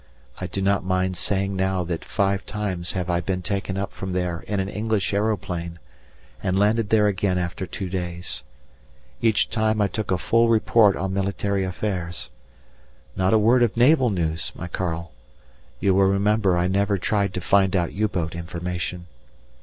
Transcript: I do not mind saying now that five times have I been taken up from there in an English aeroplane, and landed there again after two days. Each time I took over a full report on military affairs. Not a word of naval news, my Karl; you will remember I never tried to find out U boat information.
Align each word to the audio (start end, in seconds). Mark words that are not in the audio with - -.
I 0.39 0.47
do 0.47 0.63
not 0.63 0.83
mind 0.83 1.15
saying 1.15 1.55
now 1.55 1.83
that 1.83 2.03
five 2.03 2.43
times 2.47 2.93
have 2.93 3.07
I 3.07 3.21
been 3.21 3.43
taken 3.43 3.77
up 3.77 3.91
from 3.91 4.13
there 4.13 4.39
in 4.47 4.59
an 4.59 4.67
English 4.67 5.13
aeroplane, 5.13 5.77
and 6.41 6.57
landed 6.57 6.89
there 6.89 7.05
again 7.05 7.37
after 7.37 7.67
two 7.67 7.87
days. 7.87 8.43
Each 9.21 9.47
time 9.47 9.79
I 9.79 9.85
took 9.85 10.11
over 10.11 10.15
a 10.17 10.17
full 10.27 10.49
report 10.49 10.95
on 10.95 11.13
military 11.13 11.63
affairs. 11.63 12.31
Not 13.15 13.31
a 13.31 13.37
word 13.37 13.61
of 13.61 13.77
naval 13.77 14.09
news, 14.09 14.51
my 14.55 14.67
Karl; 14.67 15.11
you 15.79 15.93
will 15.93 16.05
remember 16.07 16.57
I 16.57 16.65
never 16.65 16.97
tried 16.97 17.31
to 17.35 17.39
find 17.39 17.75
out 17.75 17.93
U 17.93 18.07
boat 18.07 18.33
information. 18.33 19.05